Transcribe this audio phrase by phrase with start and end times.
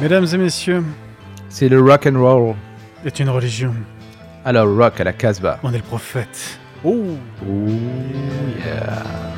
[0.00, 0.84] Mesdames et messieurs,
[1.48, 2.54] c'est le rock and roll.
[3.04, 3.74] Est une religion.
[4.44, 5.58] Alors rock à la Casbah.
[5.62, 6.58] On est le prophète.
[6.84, 7.16] Oh.
[7.42, 7.68] oh
[8.58, 9.37] yeah.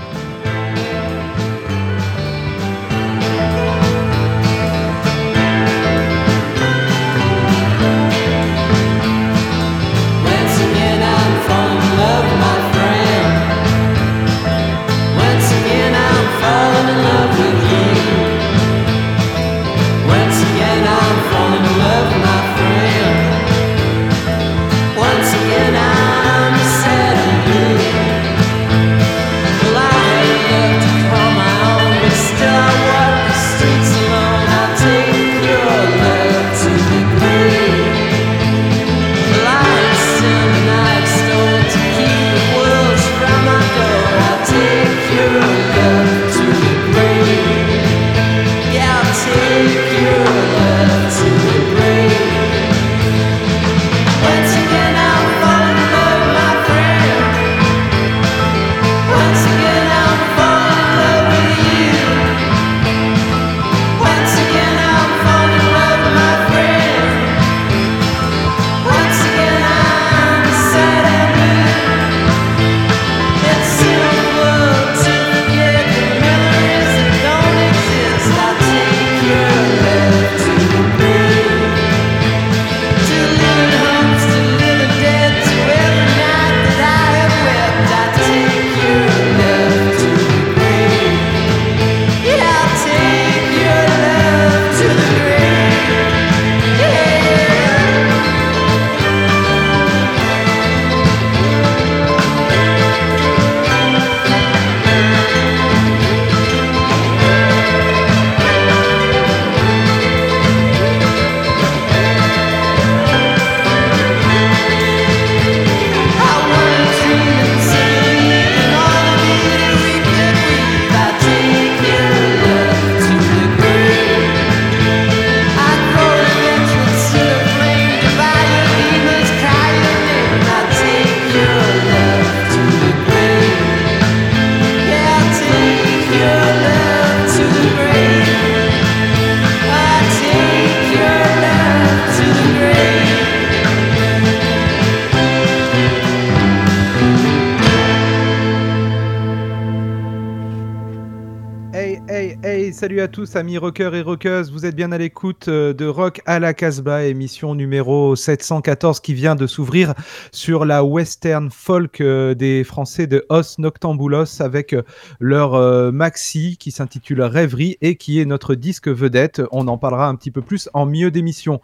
[153.36, 154.50] Amis rockers et rockeuses.
[154.50, 159.14] Vous êtes bien à l'écoute euh, de Rock à la Casbah, émission numéro 714 qui
[159.14, 159.94] vient de s'ouvrir
[160.32, 164.82] sur la western folk euh, des Français de Os Noctambulos avec euh,
[165.20, 169.42] leur maxi qui s'intitule Rêverie et qui est notre disque vedette.
[169.52, 171.60] On en parlera un petit peu plus en milieu d'émission.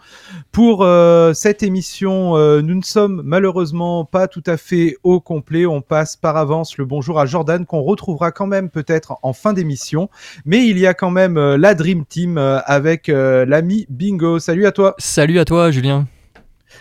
[0.53, 0.87] Pour
[1.35, 5.67] cette émission, nous ne sommes malheureusement pas tout à fait au complet.
[5.67, 9.53] On passe par avance le bonjour à Jordan qu'on retrouvera quand même peut-être en fin
[9.53, 10.09] d'émission.
[10.45, 14.39] Mais il y a quand même la Dream Team euh, avec euh, l'ami Bingo.
[14.39, 14.95] Salut à toi.
[14.99, 16.07] Salut à toi, Julien.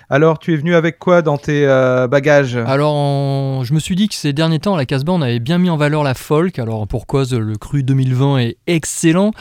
[0.09, 1.65] Alors, tu es venu avec quoi dans tes
[2.09, 2.57] bagages?
[2.57, 5.57] Alors, je me suis dit que ces derniers temps, à la Casbah, on avait bien
[5.57, 6.59] mis en valeur la folk.
[6.59, 9.31] Alors, pour cause, le cru 2020 est excellent.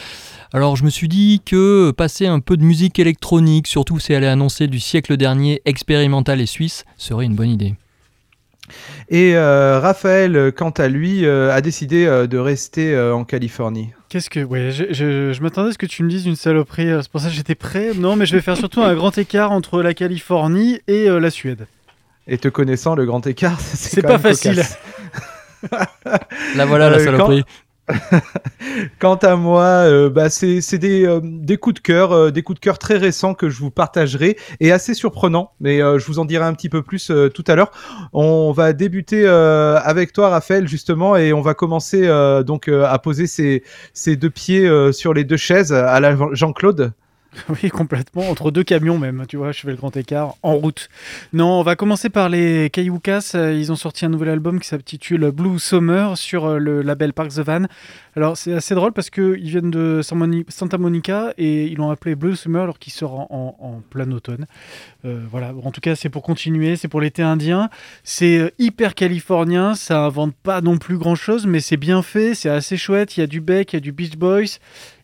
[0.53, 4.25] Alors, je me suis dit que passer un peu de musique électronique, surtout si elle
[4.25, 7.75] est annoncée du siècle dernier, expérimental et suisse, serait une bonne idée.
[9.10, 13.91] Et Raphaël, quant à lui, a décidé de rester en Californie.
[14.14, 14.44] Qu'est-ce que.
[14.44, 17.20] Ouais, je, je, m'attendais à ce que tu me dises une saloperie, euh, c'est pour
[17.20, 17.91] ça que j'étais prêt.
[17.97, 21.30] Non, mais je vais faire surtout un grand écart entre la Californie et euh, la
[21.30, 21.66] Suède.
[22.28, 24.62] Et te connaissant, le grand écart, c'est pas facile.
[26.54, 27.42] Là voilà la euh, saloperie.
[28.99, 32.59] Quant à moi, euh, bah c'est des, euh, des, coups de cœur, euh, des coups
[32.59, 36.25] de cœur très récents que je vous partagerai et assez surprenants, mais je vous en
[36.25, 37.71] dirai un petit peu plus tout à l'heure.
[38.13, 42.09] On va débuter avec toi, Raphaël, justement, et on va commencer
[42.47, 46.92] donc à poser ses, deux pieds sur les deux chaises à la Jean-Claude.
[47.48, 48.28] Oui, complètement.
[48.31, 50.89] Entre deux camions même, tu vois, je fais le grand écart en route.
[51.33, 53.33] Non, on va commencer par les Kayukas.
[53.34, 57.31] Ils ont sorti un nouvel album qui s'intitule Blue Summer sur euh, le label Park
[57.31, 57.65] the Van.
[58.16, 62.36] Alors c'est assez drôle parce qu'ils viennent de Santa Monica et ils l'ont appelé Blue
[62.36, 64.47] Summer alors qu'il sort en, plein automne.
[65.04, 67.71] Euh, voilà, en tout cas c'est pour continuer, c'est pour l'été indien.
[68.04, 72.34] C'est euh, hyper californien, ça invente pas non plus grand chose, mais c'est bien fait,
[72.34, 73.16] c'est assez chouette.
[73.16, 74.59] Il y a du Beck, il y a du Beach Boys,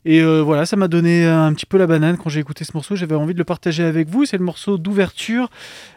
[0.05, 2.73] Et euh, voilà, ça m'a donné un petit peu la banane quand j'ai écouté ce
[2.75, 2.97] morceau.
[2.97, 4.25] J'avais envie de le partager avec vous.
[4.25, 5.50] C'est le morceau d'ouverture.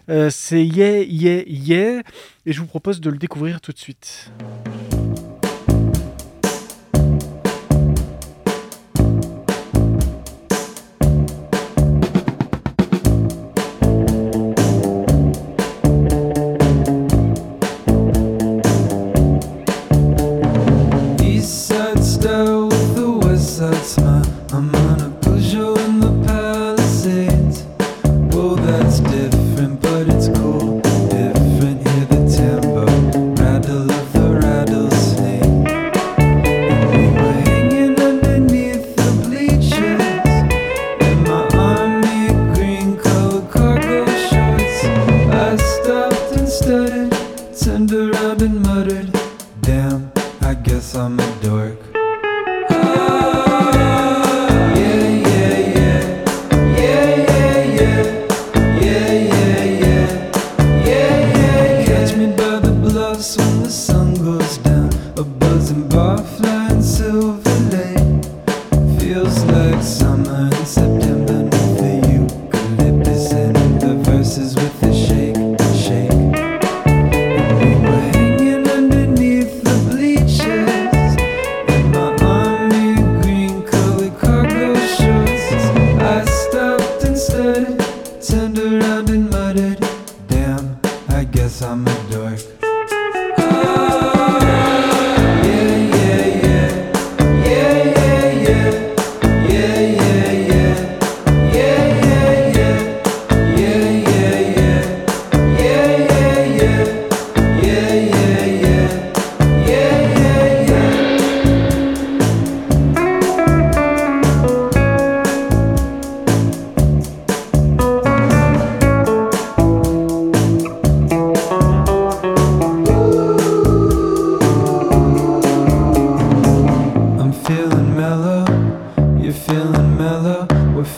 [0.09, 2.01] Euh, c'est Yeah, Yeah, Yeah.
[2.45, 4.31] Et je vous propose de le découvrir tout de suite.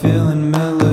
[0.06, 0.85] feeling mellow.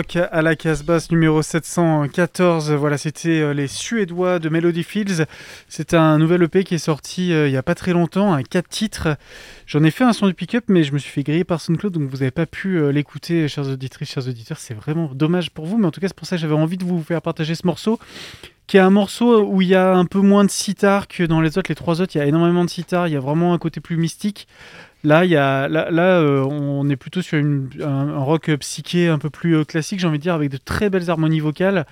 [0.00, 2.72] À la casse basse numéro 714.
[2.72, 5.26] Voilà, c'était euh, les Suédois de Melody Fields.
[5.68, 8.42] C'est un nouvel EP qui est sorti euh, il n'y a pas très longtemps, un
[8.42, 9.08] 4 titres.
[9.66, 11.92] J'en ai fait un son du pick-up, mais je me suis fait griller par SoundCloud,
[11.92, 14.58] donc vous n'avez pas pu l'écouter, chers auditrices, chers auditeurs.
[14.58, 16.78] C'est vraiment dommage pour vous, mais en tout cas, c'est pour ça que j'avais envie
[16.78, 17.98] de vous faire partager ce morceau
[18.66, 21.40] qui est un morceau où il y a un peu moins de sitar que dans
[21.40, 21.68] les autres.
[21.68, 23.80] Les trois autres, il y a énormément de sitar, il y a vraiment un côté
[23.80, 24.46] plus mystique.
[25.02, 29.56] Là, y a, là, euh, on est plutôt sur un, rock psyché un peu plus
[29.56, 31.86] euh, classique, j'ai envie de dire, avec de très belles harmonies vocales.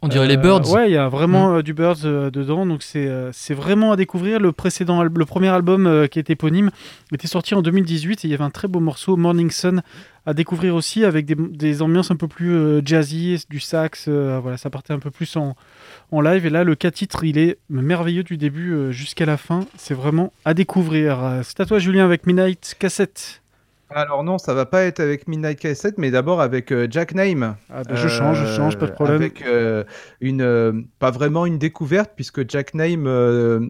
[0.00, 0.70] On dirait les Birds.
[0.70, 1.62] Euh, ouais, il y a vraiment mm.
[1.62, 4.40] du Birds dedans, donc c'est vraiment à découvrir.
[4.40, 6.70] Le précédent, le premier album qui est éponyme
[7.12, 9.82] était sorti en 2018 et il y avait un très beau morceau, Morning Sun,
[10.24, 14.08] à découvrir aussi avec des, des ambiances un peu plus jazzy, du sax.
[14.08, 15.54] voilà, ça partait un peu plus en,
[16.10, 16.46] en live.
[16.46, 19.66] Et là, le 4 titres, il est merveilleux du début euh, jusqu'à la fin.
[19.76, 21.40] C'est vraiment à découvrir.
[21.44, 23.42] C'est à toi, Julien, avec Midnight Cassette.
[23.96, 27.54] Alors non, ça va pas être avec Midnight Cassette, mais d'abord avec euh, Jack Name.
[27.70, 29.18] Ah, bah, je change, je change, pas de problème.
[29.18, 29.84] Avec euh,
[30.20, 33.06] une, pas vraiment une découverte, puisque Jack Name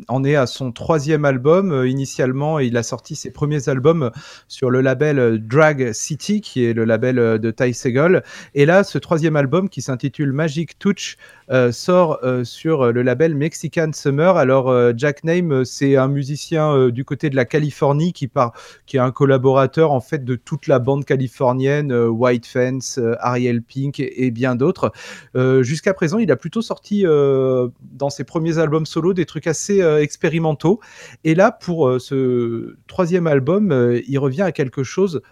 [0.08, 1.84] en est à son troisième album.
[1.84, 4.10] initialement, il a sorti ses premiers albums
[4.48, 8.22] sur le label Drag City, qui est le label de Ty Segall.
[8.54, 11.18] Et là, ce troisième album, qui s'intitule Magic Touch,
[11.50, 14.38] euh, sort euh, sur le label Mexican Summer.
[14.38, 18.52] Alors euh, Jack Name, c'est un musicien du côté de la Californie qui part,
[18.86, 24.00] qui est un collaborateur en fait de toute la bande californienne, White Fence, Ariel Pink
[24.00, 24.92] et, bien d'autres.
[25.62, 30.80] Jusqu'à présent, il a plutôt sorti dans ses premiers albums solo des trucs assez expérimentaux.
[31.24, 35.22] Et là, pour ce troisième album, il revient à quelque chose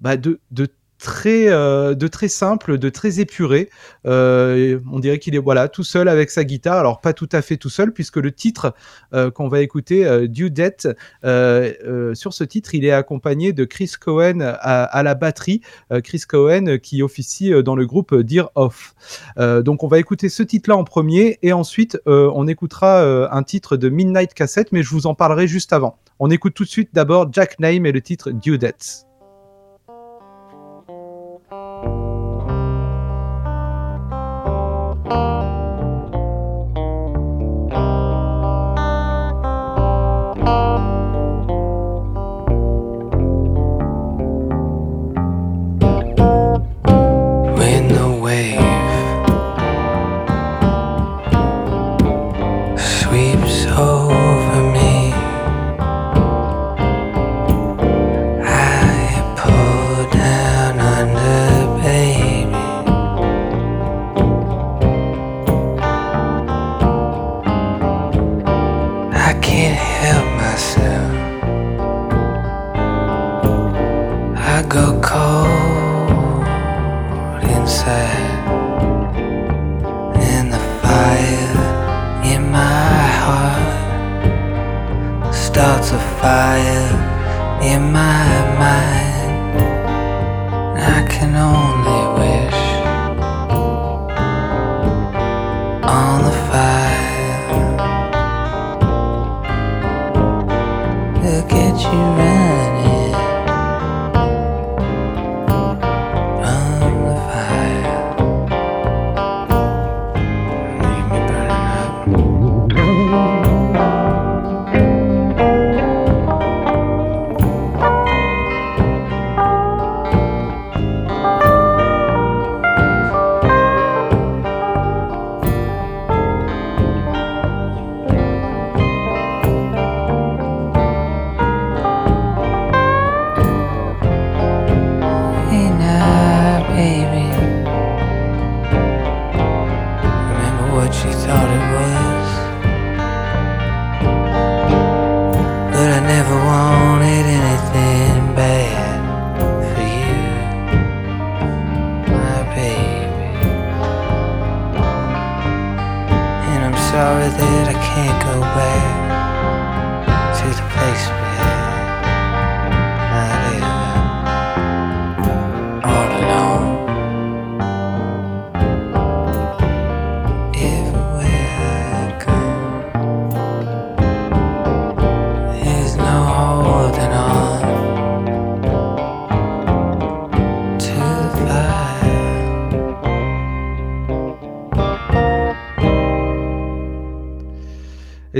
[0.00, 0.66] bah, de, de
[1.00, 3.70] très, euh, de très simple, de très épuré.
[4.06, 6.78] Euh, on dirait qu'il est voilà tout seul avec sa guitare.
[6.78, 8.74] Alors pas tout à fait tout seul puisque le titre
[9.14, 10.86] euh, qu'on va écouter, Due Date,
[11.22, 15.62] sur ce titre, il est accompagné de Chris Cohen à, la batterie.
[16.04, 18.94] Chris Cohen qui officie dans le groupe Dear Off.
[19.38, 23.02] donc on va écouter ce titre-là en premier et ensuite on écoutera
[23.34, 25.98] un titre de Midnight Cassette, mais je vous en parlerai juste avant.
[26.18, 29.09] On écoute tout de suite d'abord Jack Name et le titre Due Date.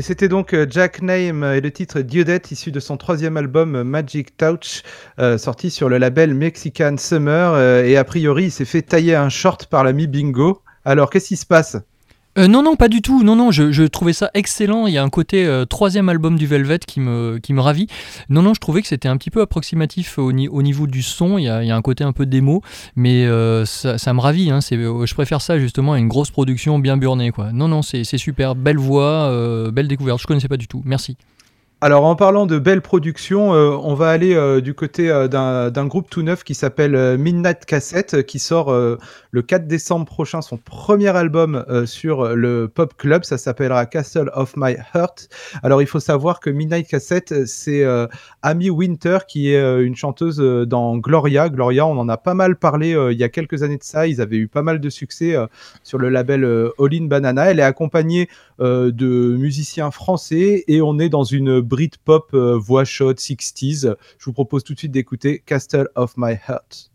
[0.00, 3.82] Et c'était donc euh, Jack Name et le titre Diodette, issu de son troisième album
[3.82, 4.82] Magic Touch,
[5.18, 7.52] euh, sorti sur le label Mexican Summer.
[7.52, 10.62] Euh, et a priori, il s'est fait tailler un short par l'ami Bingo.
[10.86, 11.76] Alors, qu'est-ce qui se passe?
[12.40, 13.22] Euh, non, non, pas du tout.
[13.22, 14.86] Non, non, je, trouvais ça excellent.
[14.86, 17.86] Il y a un côté euh, troisième album du Velvet qui me, qui me ravit.
[18.28, 21.36] Non, non, je trouvais que c'était un petit peu approximatif au, au, niveau du son.
[21.38, 22.62] Il y, a, il y, a, un côté un peu démo,
[22.96, 24.50] mais euh, ça, ça, me ravit.
[24.50, 24.60] Hein.
[24.60, 27.30] je préfère ça justement à une grosse production bien burnée.
[27.30, 27.52] Quoi.
[27.52, 28.54] Non, non, c'est super.
[28.54, 29.30] Belle voix,
[29.72, 30.20] belle découverte.
[30.20, 30.82] Je connaissais pas du tout.
[30.84, 31.16] Merci.
[31.82, 35.86] Alors en parlant de belles productions, euh, on va aller euh, du côté euh, d'un
[35.86, 41.08] groupe tout neuf qui s'appelle Midnight Cassette, qui sort le 4 décembre prochain son premier
[41.08, 45.30] album sur le Pop Club, ça s'appellera Castle of My Heart.
[45.62, 47.84] Alors il faut savoir que Midnight Cassette, c'est
[48.42, 51.48] Amy Winter qui est une chanteuse dans Gloria.
[51.48, 54.20] Gloria, on en a pas mal parlé il y a quelques années de ça, ils
[54.20, 55.36] avaient eu pas mal de succès
[55.82, 57.50] sur le label All In Banana.
[57.50, 63.18] Elle est accompagnée de musiciens français et on est dans une Britpop euh, voix chaude
[63.18, 63.94] 60s.
[64.18, 66.90] Je vous propose tout de suite d'écouter Castle of My Heart.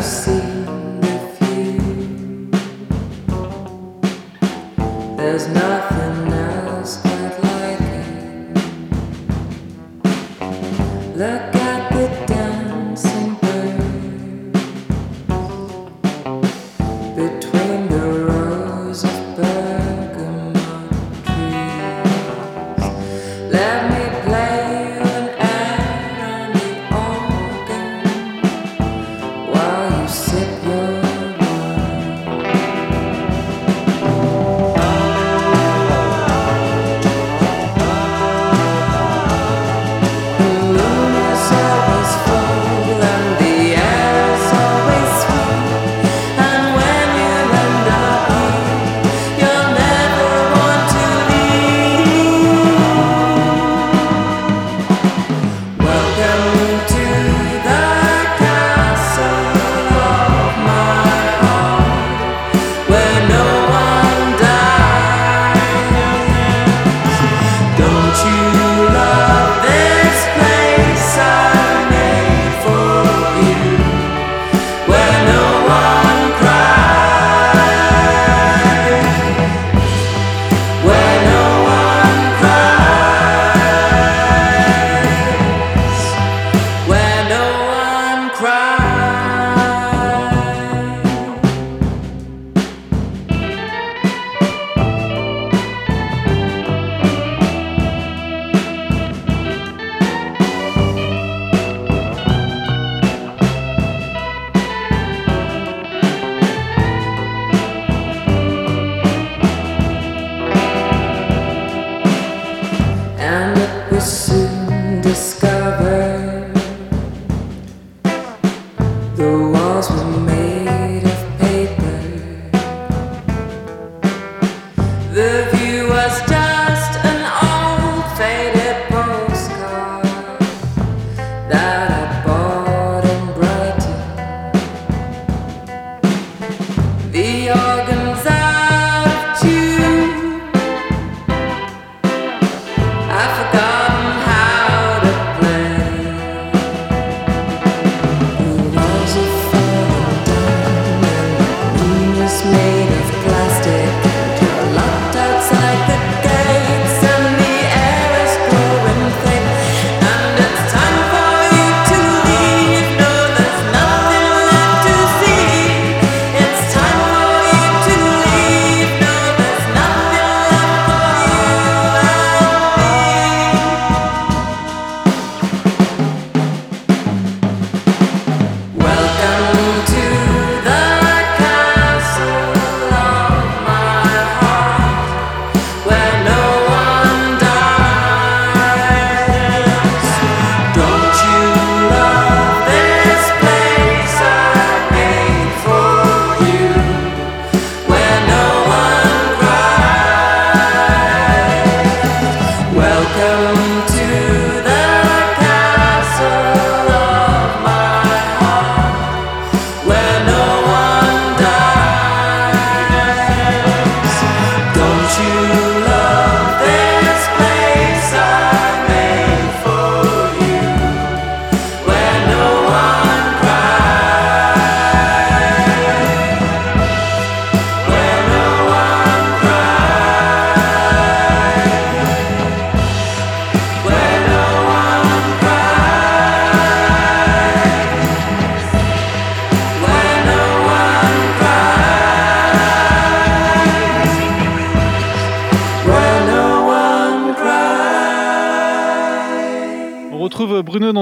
[0.00, 0.39] você.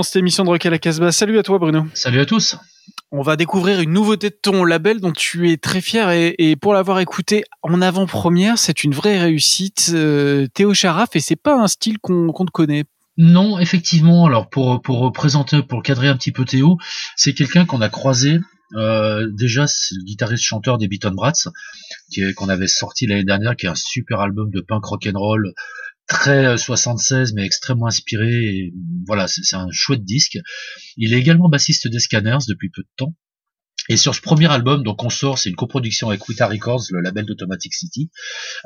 [0.08, 1.12] Cette émission de Rock à la Casbah.
[1.12, 1.86] Salut à toi Bruno.
[1.92, 2.56] Salut à tous.
[3.12, 6.72] On va découvrir une nouveauté de ton label dont tu es très fier et, pour
[6.72, 9.90] l'avoir écouté en avant-première, c'est une vraie réussite.
[9.92, 12.84] Euh, Théo Charaf et c'est pas un style qu'on te connaît.
[13.18, 14.24] Non, effectivement.
[14.24, 16.78] Alors pour pour présenter, pour cadrer un petit peu Théo,
[17.14, 18.38] c'est quelqu'un qu'on a croisé
[18.76, 21.32] euh, déjà, c'est le guitariste-chanteur des Beaton Brats,
[22.36, 25.54] qu'on avait sorti l'année dernière, qui est un super album de punk rock and roll,
[26.08, 28.72] très 76 euh, mais extrêmement inspiré.
[29.06, 30.38] Voilà, c'est un chouette disque.
[30.96, 33.14] Il est également bassiste des Scanners depuis peu de temps.
[33.90, 37.00] Et sur ce premier album, donc on sort, c'est une coproduction avec Wita Records, le
[37.00, 38.10] label d'Automatic City.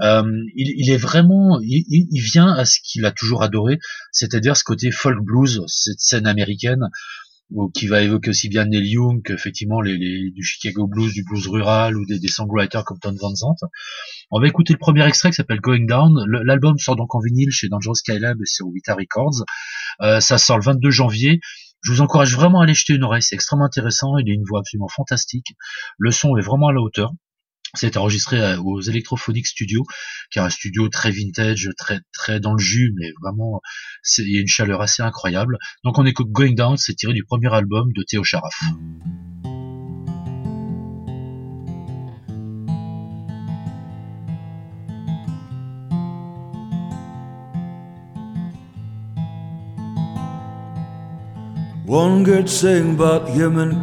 [0.01, 0.25] Euh,
[0.57, 3.79] il, il, est vraiment, il, il vient à ce qu'il a toujours adoré,
[4.11, 6.89] c'est-à-dire ce côté folk blues, cette scène américaine
[7.75, 11.47] qui va évoquer aussi bien Neil Young qu'effectivement les, les, du Chicago Blues, du blues
[11.49, 13.65] rural ou des, des songwriters comme Tom Van Zandt.
[14.31, 16.25] On va écouter le premier extrait qui s'appelle Going Down.
[16.45, 19.45] L'album sort donc en vinyle chez Dangerous Skylab et sur Vita Records.
[20.01, 21.41] Euh, ça sort le 22 janvier.
[21.83, 24.45] Je vous encourage vraiment à aller jeter une oreille, c'est extrêmement intéressant, il a une
[24.45, 25.49] voix absolument fantastique.
[25.99, 27.13] Le son est vraiment à la hauteur.
[27.75, 29.85] C'est enregistré euh, aux Electrophonic Studios,
[30.31, 33.63] qui est un studio très vintage, très très dans le jus, mais vraiment
[34.19, 35.57] il y a une chaleur assez incroyable.
[35.83, 38.61] Donc on écoute Going Down, c'est tiré du premier album de Théo Charaf.
[51.87, 53.83] One good thing about human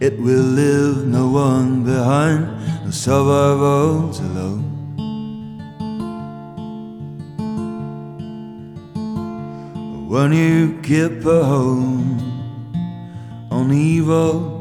[0.00, 2.48] it will leave no one behind,
[2.86, 4.62] no survivors alone.
[10.08, 12.20] When you keep a hold
[13.50, 14.54] on evil,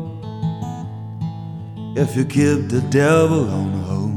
[1.96, 4.12] if you keep the devil on hold.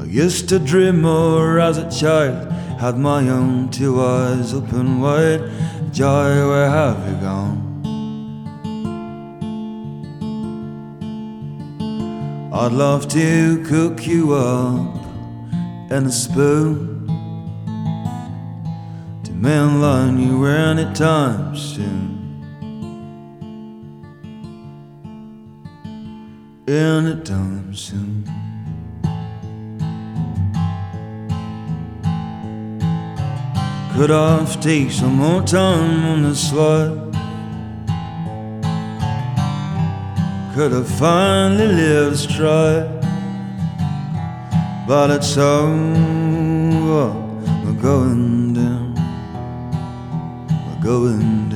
[0.00, 5.42] I used to dream more as a child, had my own two eyes open wide.
[5.92, 7.63] Joy, where have you gone?
[12.56, 15.04] I'd love to cook you up
[15.90, 17.04] in a spoon
[19.24, 22.44] to mainline you round anytime soon.
[26.68, 28.22] Anytime soon.
[33.96, 37.03] Could I take some more time on the slide?
[40.54, 42.94] Could have finally lived this try?
[44.86, 47.12] but it's over.
[47.64, 48.94] We're going down.
[50.48, 51.53] We're going down.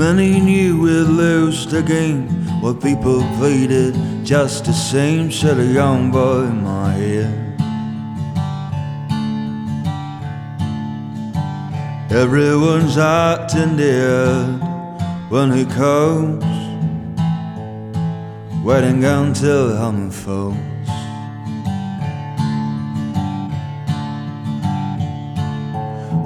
[0.00, 2.26] Many knew we'd lose the game,
[2.62, 5.30] while people played it just the same.
[5.30, 7.60] Said a young boy in my head.
[12.10, 14.62] Everyone's acting dead
[15.28, 16.44] when he comes,
[18.64, 20.56] waiting until I'm falls.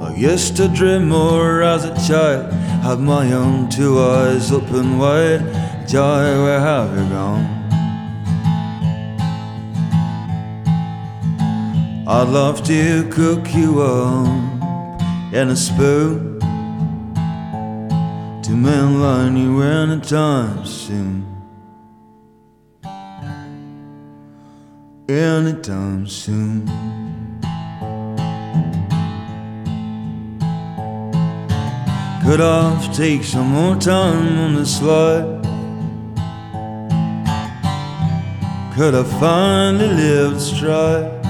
[0.01, 5.41] I used to dream more as a child had my own two eyes open wide.
[5.87, 7.47] Joy, where have you gone?
[12.07, 15.01] I'd love to cook you up
[15.33, 16.39] in a spoon
[18.43, 21.25] to mainline you anytime soon.
[25.09, 27.24] Anytime soon.
[32.25, 35.43] Could I take some more time on the slide?
[38.75, 41.21] Could I finally live stride?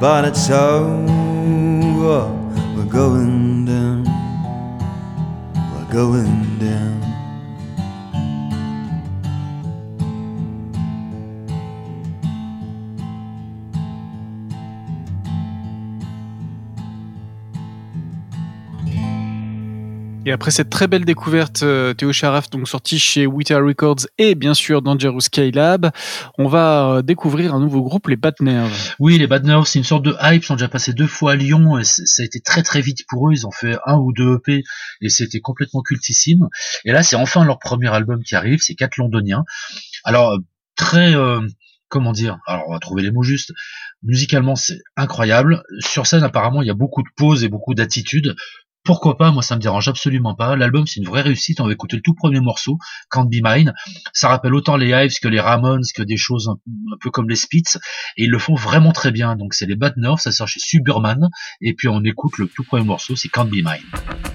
[0.00, 2.28] But it's over,
[2.76, 4.04] we're going down,
[5.72, 7.11] we're going down.
[20.24, 24.36] Et après cette très belle découverte, euh, Théo Charaf, donc sorti chez Wita Records et
[24.36, 25.90] bien sûr Dangerous Skylab,
[26.38, 28.94] on va euh, découvrir un nouveau groupe, les Bad Nerves.
[29.00, 30.44] Oui, les Bad Nerves, c'est une sorte de hype.
[30.44, 33.04] Ils sont déjà passés deux fois à Lyon et ça a été très très vite
[33.08, 33.32] pour eux.
[33.32, 34.62] Ils ont fait un ou deux EP
[35.00, 36.48] et c'était complètement cultissime.
[36.84, 38.60] Et là, c'est enfin leur premier album qui arrive.
[38.62, 39.44] C'est quatre londoniens.
[40.04, 40.38] Alors
[40.76, 41.40] très euh,
[41.88, 43.52] comment dire Alors on va trouver les mots justes.
[44.04, 45.64] Musicalement, c'est incroyable.
[45.80, 48.36] Sur scène, apparemment, il y a beaucoup de pauses et beaucoup d'attitudes
[48.84, 50.56] pourquoi pas, moi ça me dérange absolument pas.
[50.56, 52.78] L'album c'est une vraie réussite, on va écouter le tout premier morceau,
[53.10, 53.74] Can't Be Mine.
[54.12, 56.58] Ça rappelle autant les Hives que les Ramones, que des choses un,
[57.00, 57.76] peu comme les Spits,
[58.16, 59.36] et ils le font vraiment très bien.
[59.36, 61.28] Donc c'est les Bad Nerves, ça sort chez Suburman,
[61.60, 64.31] et puis on écoute le tout premier morceau, c'est Can't Be Mine.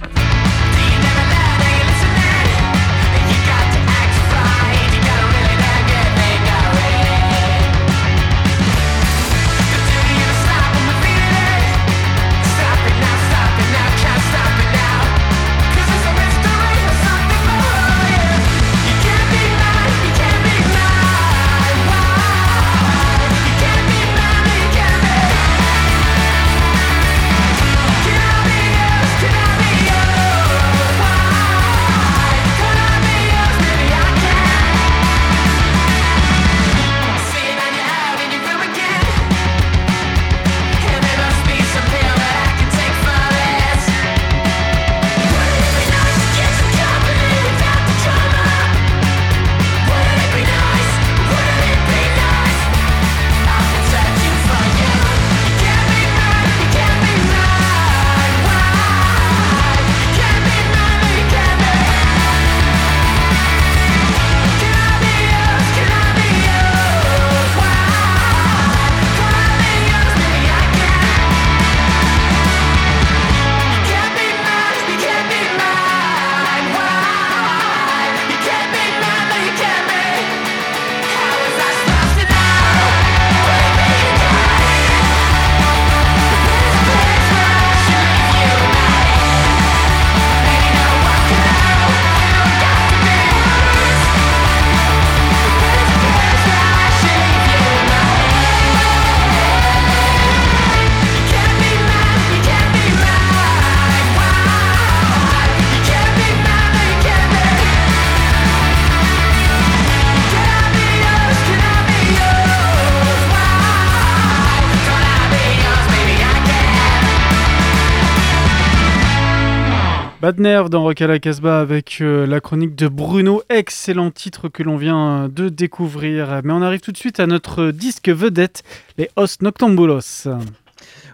[120.28, 123.44] Bad Nerve dans Rock à Casbah avec euh, la chronique de Bruno.
[123.48, 126.42] Excellent titre que l'on vient de découvrir.
[126.44, 128.64] Mais on arrive tout de suite à notre disque vedette,
[128.98, 130.28] les Os Noctambulos.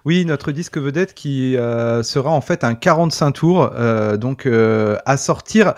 [0.06, 4.98] Oui, notre disque vedette qui euh, sera en fait un 45 tours, euh, donc euh,
[5.06, 5.76] à sortir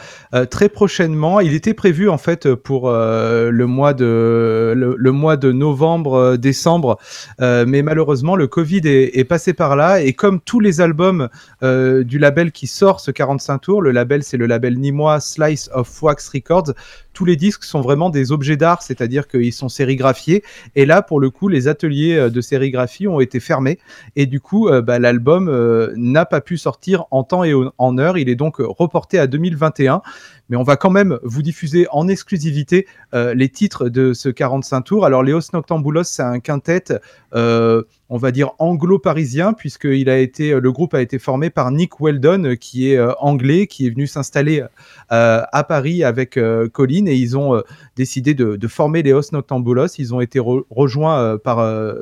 [0.49, 1.39] très prochainement.
[1.39, 6.97] Il était prévu en fait pour le mois de novembre, décembre,
[7.39, 11.29] mais malheureusement le Covid est, passé par là et comme tous les albums
[11.61, 16.01] du label qui sort ce 45 tours, le label c'est le label nîmois Slice of
[16.01, 16.73] Wax Records
[17.13, 20.43] tous les disques sont vraiment des objets d'art, c'est-à-dire qu'ils sont sérigraphiés.
[20.75, 23.79] Et là, pour le coup, les ateliers de sérigraphie ont été fermés.
[24.15, 27.97] Et du coup, euh, bah, l'album euh, n'a pas pu sortir en temps et en
[27.97, 28.17] heure.
[28.17, 30.01] Il est donc reporté à 2021
[30.49, 34.81] mais on va quand même vous diffuser en exclusivité euh, les titres de ce 45
[34.81, 35.05] tours.
[35.05, 36.85] Alors, Léos Noctambulos, c'est un quintet,
[37.33, 42.91] euh, on va dire anglo-parisien, puisque le groupe a été formé par Nick Weldon, qui
[42.91, 44.63] est euh, anglais, qui est venu s'installer
[45.09, 46.39] à Paris avec
[46.73, 47.61] Colin, et ils ont
[47.95, 49.97] décidé de, former Léos Noctambulos.
[49.97, 51.57] Ils ont été rejoints par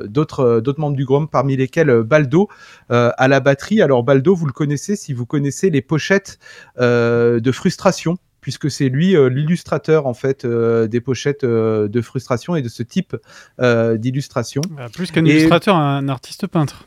[0.06, 2.48] d'autres membres du groupe, parmi lesquels Baldo
[2.88, 3.82] à la batterie.
[3.82, 6.38] Alors, Baldo, vous le connaissez si vous connaissez les pochettes
[6.78, 12.54] de frustration puisque c'est lui euh, l'illustrateur en fait euh, des pochettes euh, de frustration
[12.56, 13.16] et de ce type
[13.58, 14.60] d'illustration.
[14.68, 16.86] Bah, plus qu'un illustrateur, un artiste peintre.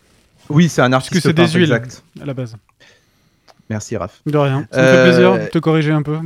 [0.49, 1.35] Oui, c'est un artiste peintre.
[1.35, 1.73] Parce que c'est des huiles
[2.21, 2.57] à la base.
[3.71, 4.21] Merci Raph.
[4.27, 4.67] De rien.
[4.71, 6.19] Ça me fait plaisir de te corriger un peu.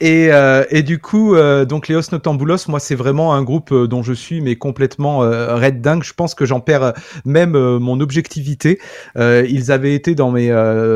[0.00, 3.86] Et, euh, et, du coup, euh, donc Léos Noctambulos, moi, c'est vraiment un groupe euh,
[3.86, 6.02] dont je suis mais complètement euh, red dingue.
[6.02, 6.94] Je pense que j'en perds
[7.26, 8.80] même mon objectivité.
[9.16, 10.48] ils avaient été dans mes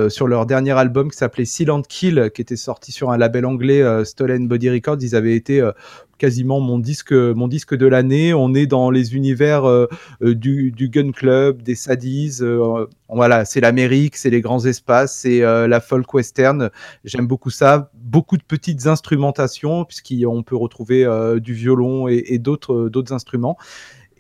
[0.09, 3.83] sur leur dernier album qui s'appelait Silent Kill, qui était sorti sur un label anglais
[4.05, 4.99] Stolen Body Records.
[5.01, 5.63] Ils avaient été
[6.25, 8.33] quasiment mon disque, mon disque de l'année.
[8.33, 9.87] On est dans les univers euh,
[10.23, 12.39] euh, du, Gun Club, des Sadies.
[12.41, 16.71] Euh, voilà, c'est l'Amérique, c'est les grands espaces, c'est la folk western.
[17.05, 17.91] J'aime beaucoup ça.
[17.93, 21.07] Beaucoup de petites instrumentations, puisqu'on peut retrouver
[21.43, 23.59] du violon et, d'autres, d'autres instruments.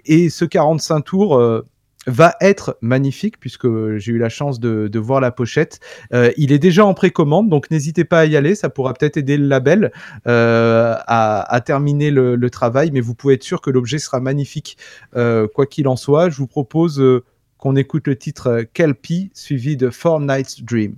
[0.04, 1.64] Et ce 45 tours
[2.06, 5.80] va être magnifique puisque j'ai eu la chance de, voir la pochette.
[6.12, 9.16] Euh, il est déjà en précommande, donc n'hésitez pas à y aller, ça pourra peut-être
[9.16, 9.92] aider le label
[10.26, 14.76] euh, à, terminer le, travail, mais vous pouvez être sûr que l'objet sera magnifique
[15.16, 16.30] euh, quoi qu'il en soit.
[16.30, 17.02] Je vous propose
[17.58, 20.96] qu'on écoute le titre Kelpie suivi de Four Nights Dream.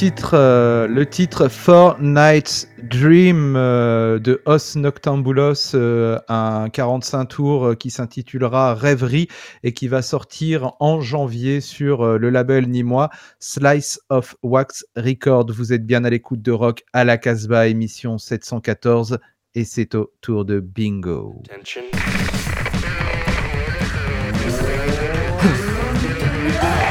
[0.00, 7.76] Titre, euh, le titre Four Nights Dream euh, de Os Noctambulos, euh, un 45 tours
[7.76, 9.28] qui s'intitulera Rêverie
[9.62, 15.52] et qui va sortir en janvier sur le label nîmois Slice of Wax Record.
[15.52, 19.18] Vous êtes bien à l'écoute de Rock à la Casbah, émission 714,
[19.54, 21.42] et c'est au tour de Bingo.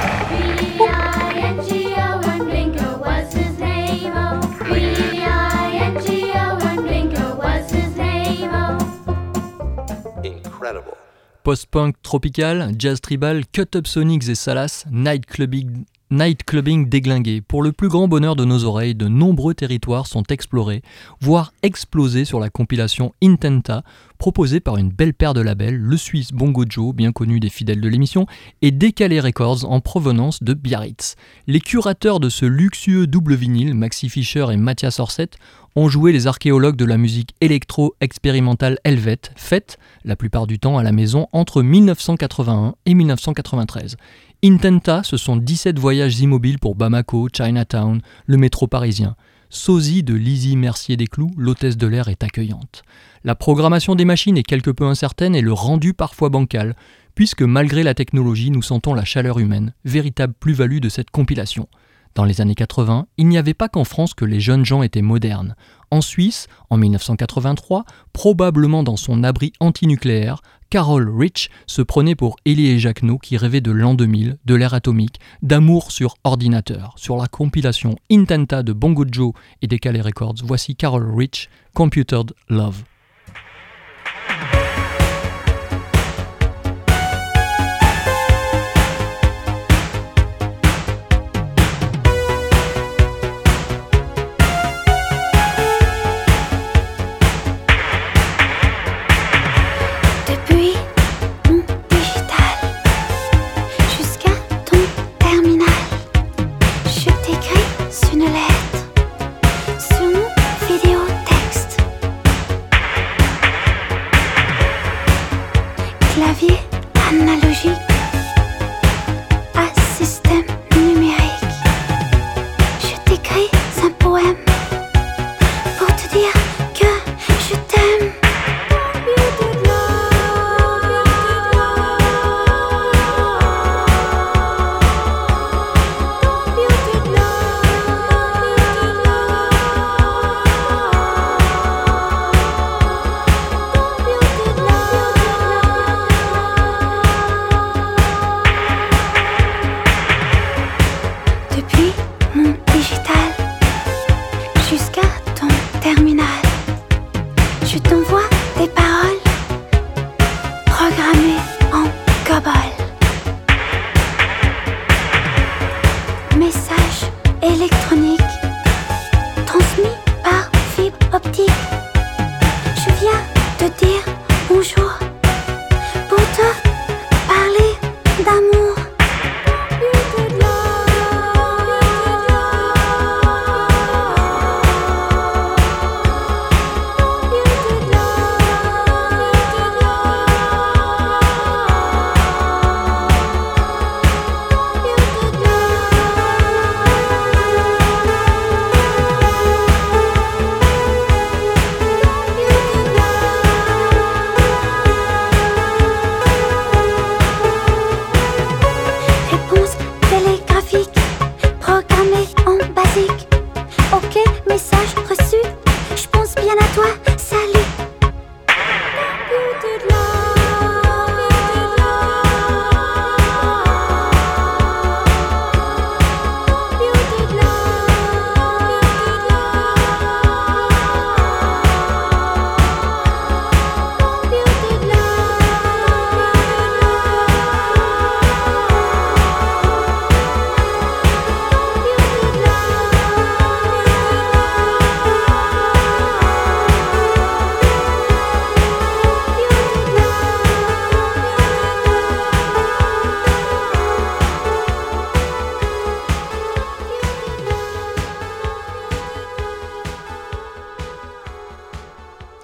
[11.43, 17.41] Post-punk tropical, jazz tribal, cut-up sonics et salas, night clubbing, night clubbing déglingué.
[17.41, 20.81] Pour le plus grand bonheur de nos oreilles, de nombreux territoires sont explorés,
[21.21, 23.83] voire explosés sur la compilation Intenta,
[24.17, 27.81] proposée par une belle paire de labels, le Suisse Bongo Joe, bien connu des fidèles
[27.81, 28.25] de l'émission,
[28.61, 31.15] et Décalé Records en provenance de Biarritz.
[31.47, 35.29] Les curateurs de ce luxueux double vinyle, Maxi Fischer et Mathias Orset,
[35.75, 40.83] ont joué les archéologues de la musique électro-expérimentale helvète, faite, la plupart du temps à
[40.83, 43.95] la maison, entre 1981 et 1993.
[44.41, 49.17] Intenta, ce sont 17 voyages immobiles pour Bamako, Chinatown, le métro parisien.
[49.49, 52.83] Sosie de Lizzie Mercier des Clous, l'hôtesse de l'air est accueillante.
[53.25, 56.77] La programmation des machines est quelque peu incertaine et le rendu parfois bancal,
[57.15, 61.67] puisque malgré la technologie, nous sentons la chaleur humaine, véritable plus-value de cette compilation.
[62.15, 65.01] Dans les années 80, il n'y avait pas qu'en France que les jeunes gens étaient
[65.01, 65.55] modernes.
[65.91, 72.67] En Suisse, en 1983, probablement dans son abri antinucléaire, Carol Rich se prenait pour Elie
[72.67, 76.93] et Jacquenot qui rêvaient de l'an 2000, de l'ère atomique, d'amour sur ordinateur.
[76.97, 82.33] Sur la compilation Intenta de Bongo Joe et des Calais Records, voici Carol Rich, Computered
[82.49, 82.83] Love.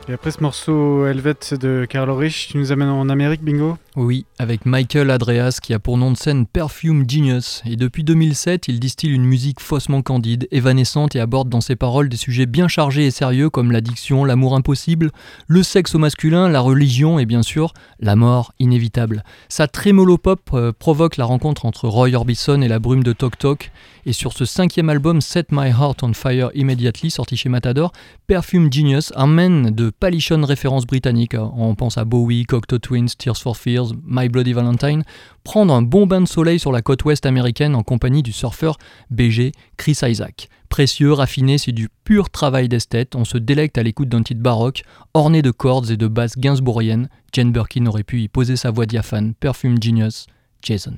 [0.07, 3.77] Ce morceau Helvet de Carlo Rich, tu nous amènes en Amérique, bingo?
[3.97, 7.61] Oui, avec Michael Adreas qui a pour nom de scène Perfume Genius.
[7.65, 12.09] Et depuis 2007, il distille une musique faussement candide, évanescente et aborde dans ses paroles
[12.09, 15.11] des sujets bien chargés et sérieux comme l'addiction, l'amour impossible,
[15.47, 19.23] le sexe au masculin, la religion et bien sûr la mort inévitable.
[19.47, 23.37] Sa trémolo pop euh, provoque la rencontre entre Roy Orbison et la brume de Tok
[23.37, 23.71] Tok.
[24.07, 27.91] Et sur ce cinquième album, Set My Heart on Fire Immediately, sorti chez Matador,
[28.27, 31.35] Perfume Genius amène de palichonnes références britanniques.
[31.35, 35.03] On pense à Bowie, Cocteau Twins, Tears for Fears, My Bloody Valentine.
[35.43, 38.77] Prendre un bon bain de soleil sur la côte ouest américaine en compagnie du surfeur
[39.09, 40.49] BG Chris Isaac.
[40.69, 43.15] Précieux, raffiné, c'est du pur travail d'esthète.
[43.15, 44.83] On se délecte à l'écoute d'un titre baroque,
[45.13, 47.09] orné de cordes et de basses gainsbourgiennes.
[47.31, 49.33] Jane Birkin aurait pu y poser sa voix diaphane.
[49.35, 50.27] Perfume Genius,
[50.61, 50.95] Jason.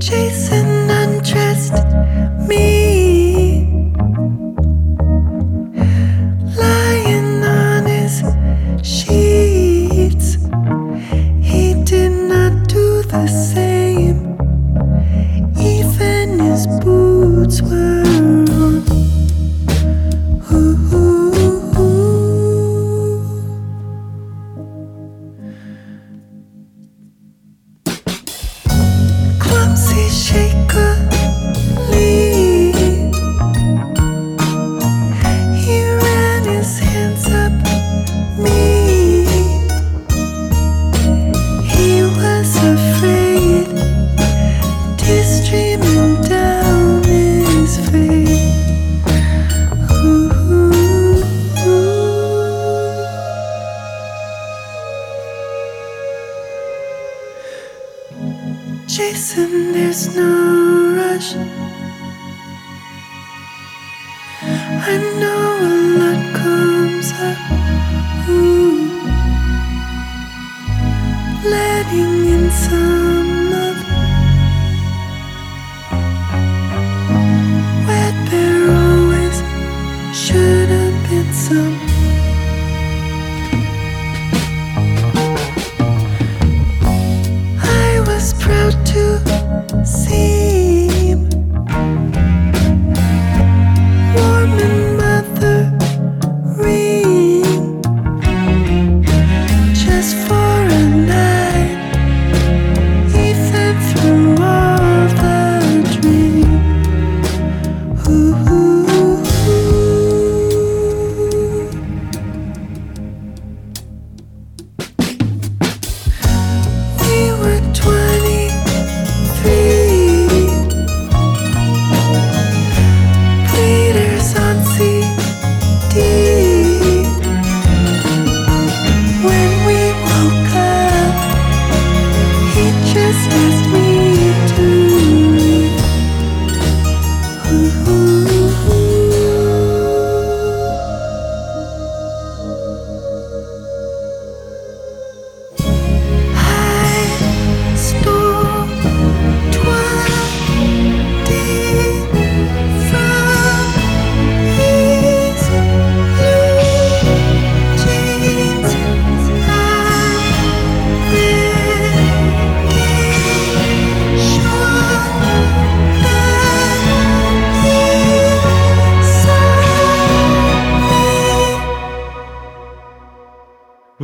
[0.00, 0.64] Jason
[2.48, 2.87] me,
[13.22, 14.16] the same,
[15.58, 18.07] even his boots were
[60.16, 61.87] no rush.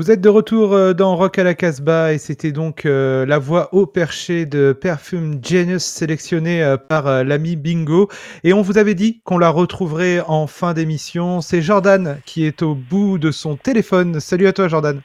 [0.04, 3.38] Vous êtes de retour euh, dans Rock à la Casbah et c'était donc euh, la
[3.38, 8.10] voix au perché de Perfume Genius sélectionnée euh, par euh, l'ami Bingo.
[8.42, 11.40] Et on vous avait dit qu'on la retrouverait en fin d'émission.
[11.40, 14.20] C'est Jordan qui est au bout de son téléphone.
[14.20, 15.00] Salut à toi Jordan.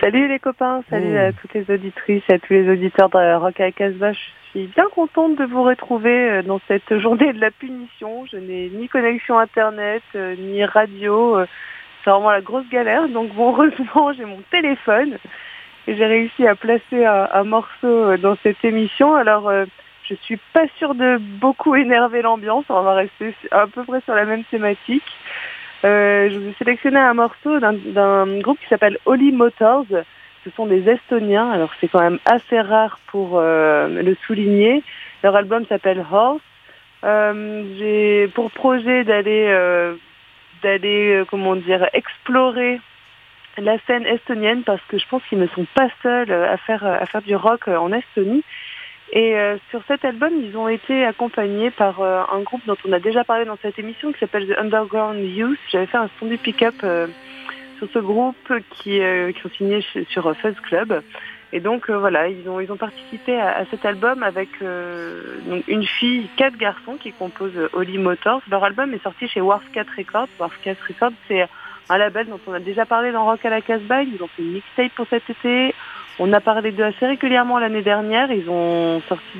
[0.00, 1.30] Salut les copains, salut Oh.
[1.30, 4.12] à toutes les auditrices et à tous les auditeurs de Rock à la Casbah.
[4.12, 4.18] Je
[4.50, 8.26] suis bien contente de vous retrouver dans cette journée de la punition.
[8.30, 11.38] Je n'ai ni connexion internet, ni radio.
[12.04, 13.08] C'est vraiment la grosse galère.
[13.08, 15.18] Donc bon, heureusement, j'ai mon téléphone
[15.86, 19.14] et j'ai réussi à placer un, morceau euh, dans cette émission.
[19.14, 19.64] Alors, euh,
[20.04, 22.64] je suis pas sûre de beaucoup énerver l'ambiance.
[22.68, 25.02] On va rester à peu près sur la même thématique.
[25.84, 29.86] Euh, je vous ai sélectionné un morceau d'un- groupe qui s'appelle Holy Motors.
[30.44, 34.82] Ce sont des Estoniens, alors c'est quand même assez rare pour euh, le souligner.
[35.22, 36.40] Leur album s'appelle Horse.
[37.04, 39.48] J'ai pour projet d'aller,
[40.62, 42.80] d'aller, euh, comment dire, explorer
[43.58, 46.84] la scène estonienne parce que je pense qu'ils ne sont pas seuls euh, à faire,
[46.84, 48.44] à faire du rock euh, en Estonie.
[49.12, 52.92] Et euh, sur cet album, ils ont été accompagnés par euh, un groupe dont on
[52.92, 55.58] a déjà parlé dans cette émission qui s'appelle The Underground Youth.
[55.70, 57.08] J'avais fait un son du pick-up euh,
[57.76, 61.02] sur ce groupe qui, euh, qui ont signé sur euh, Fuzz Club.
[61.52, 65.36] Et donc euh, voilà, ils ont, ils ont participé à, cet album avec euh,
[65.68, 68.40] une fille, quatre garçons qui composent euh, Holly Motors.
[68.50, 70.28] Leur album est sorti chez Wharf 4 Records.
[70.40, 71.46] Wharf 4 Records, c'est
[71.90, 74.02] un label dont on a déjà parlé dans Rock à la Casbah.
[74.02, 75.74] Ils ont fait une mixtape pour cet été.
[76.18, 78.32] On a parlé d'eux assez régulièrement l'année dernière.
[78.32, 79.38] Ils ont sorti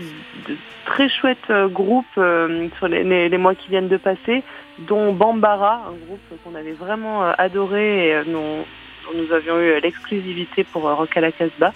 [0.48, 4.42] de très chouettes groupes sur les, les- mois qui viennent de passer,
[4.80, 8.64] dont Bambara, un groupe qu'on avait vraiment adoré et dont,
[9.04, 11.72] dont nous avions eu l'exclusivité pour Rock à la Casbah.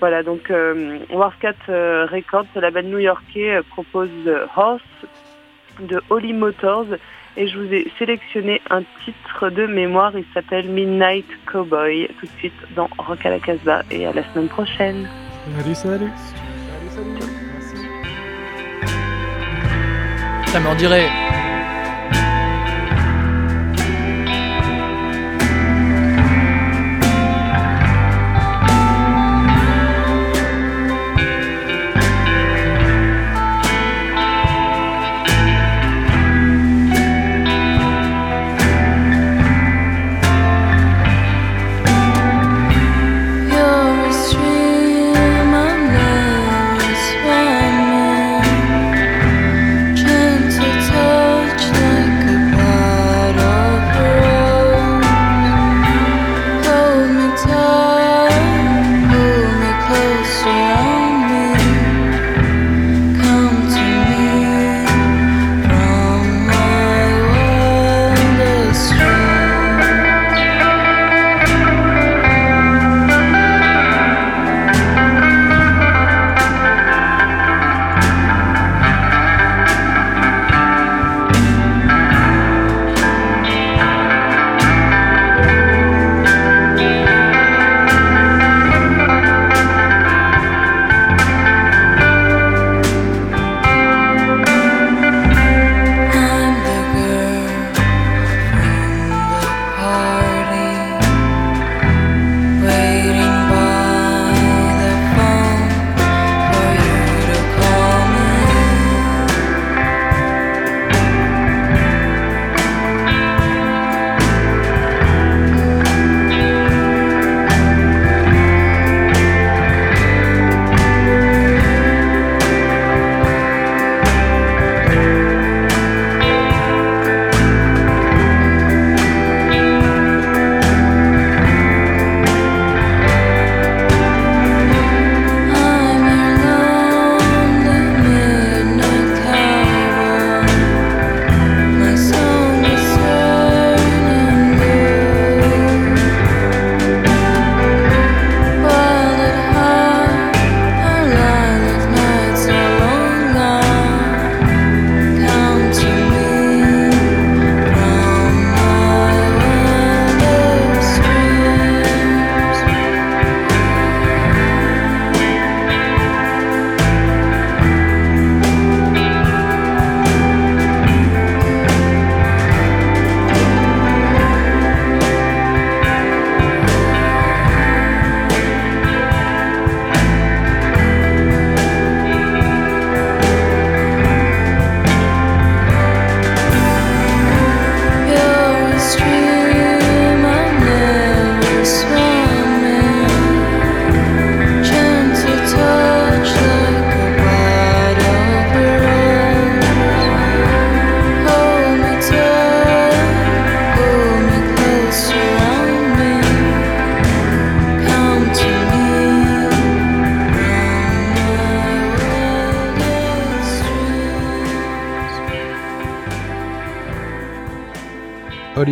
[0.00, 4.08] Voilà, donc euh, Warcat euh, Records, ce label new-yorkais, euh, propose
[4.56, 4.82] Horse
[5.80, 6.86] de Holly Motors
[7.36, 12.32] et je vous ai sélectionné un titre de mémoire, il s'appelle Midnight Cowboy, tout de
[12.38, 15.06] suite dans Rock à la Casbah et à la semaine prochaine.
[15.58, 16.10] Salut, salut.
[20.46, 21.29] Ça me dirait.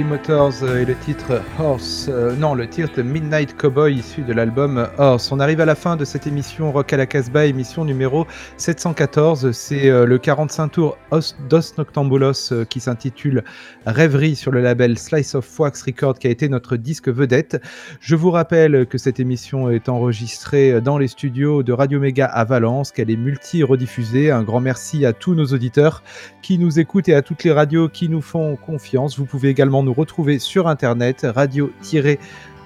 [0.05, 4.89] Motors euh, et le titre Horse, euh, non le titre Midnight Cowboy issu de l'album
[4.99, 5.31] Horse.
[5.33, 8.27] On arrive à la fin de cette émission Rock à la Casbah, émission numéro
[8.57, 9.53] 714.
[9.53, 13.45] C'est euh, le 45 tour Os- Dos Noctambulos euh, qui s'intitule
[13.87, 17.61] Rêverie sur le label Slice of Wax Record qui a été notre disque vedette.
[18.01, 22.45] Je vous rappelle que cette émission est enregistrée dans les studios de Radio Méga à
[22.45, 24.31] Valence, qu'elle est multi-rediffusée.
[24.31, 26.03] Un grand merci à tous nos auditeurs
[26.43, 29.19] qui nous écoutent et à toutes les radios qui nous font confiance.
[29.19, 31.71] Vous pouvez également retrouver sur internet radio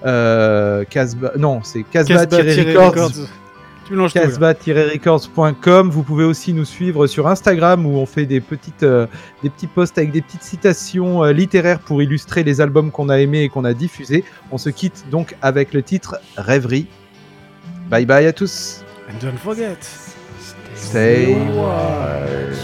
[0.05, 3.15] euh, Casbah non c'est tout.
[3.95, 4.09] là.
[4.09, 5.89] casbah-records.com.
[5.89, 9.07] Vous pouvez aussi nous suivre sur Instagram où on fait des petites, euh,
[9.43, 13.19] des petits posts avec des petites citations euh, littéraires pour illustrer les albums qu'on a
[13.19, 14.23] aimés et qu'on a diffusés.
[14.51, 16.87] On se quitte donc avec le titre Rêverie.
[17.89, 18.83] Bye bye à tous.
[19.09, 19.77] And don't forget.
[20.75, 22.57] Stay wild.